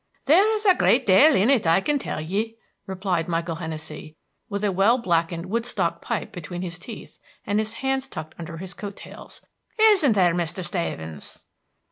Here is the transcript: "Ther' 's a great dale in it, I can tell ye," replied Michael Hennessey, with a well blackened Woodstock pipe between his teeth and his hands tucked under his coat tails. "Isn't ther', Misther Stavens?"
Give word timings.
"Ther' 0.25 0.57
's 0.57 0.65
a 0.65 0.73
great 0.73 1.05
dale 1.05 1.35
in 1.35 1.51
it, 1.51 1.67
I 1.67 1.79
can 1.79 1.99
tell 1.99 2.19
ye," 2.19 2.57
replied 2.87 3.27
Michael 3.27 3.57
Hennessey, 3.57 4.15
with 4.49 4.63
a 4.63 4.71
well 4.71 4.97
blackened 4.97 5.45
Woodstock 5.45 6.01
pipe 6.01 6.31
between 6.31 6.63
his 6.63 6.79
teeth 6.79 7.19
and 7.45 7.59
his 7.59 7.73
hands 7.85 8.07
tucked 8.07 8.33
under 8.39 8.57
his 8.57 8.73
coat 8.73 8.95
tails. 8.95 9.41
"Isn't 9.77 10.15
ther', 10.15 10.33
Misther 10.33 10.63
Stavens?" 10.63 11.43